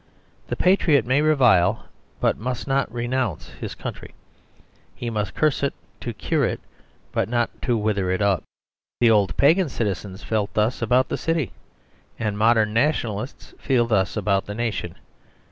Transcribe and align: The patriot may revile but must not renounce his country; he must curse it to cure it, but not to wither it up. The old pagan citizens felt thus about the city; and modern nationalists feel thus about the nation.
The 0.47 0.55
patriot 0.55 1.05
may 1.05 1.21
revile 1.21 1.85
but 2.19 2.35
must 2.35 2.67
not 2.67 2.91
renounce 2.91 3.49
his 3.49 3.75
country; 3.75 4.15
he 4.95 5.11
must 5.11 5.35
curse 5.35 5.61
it 5.61 5.75
to 5.99 6.11
cure 6.11 6.43
it, 6.43 6.59
but 7.11 7.29
not 7.29 7.51
to 7.61 7.77
wither 7.77 8.09
it 8.09 8.19
up. 8.19 8.41
The 8.99 9.11
old 9.11 9.37
pagan 9.37 9.69
citizens 9.69 10.23
felt 10.23 10.55
thus 10.55 10.81
about 10.81 11.09
the 11.09 11.17
city; 11.17 11.51
and 12.17 12.35
modern 12.35 12.73
nationalists 12.73 13.53
feel 13.59 13.85
thus 13.85 14.17
about 14.17 14.47
the 14.47 14.55
nation. 14.55 14.95